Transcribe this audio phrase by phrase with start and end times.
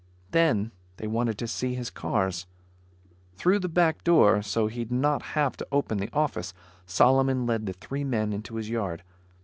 [0.31, 2.47] Then they wanted to see his cars.
[3.35, 6.55] Through the back door, so he'd not have to open the office,
[6.87, 9.03] Solomon led the three men into his yard.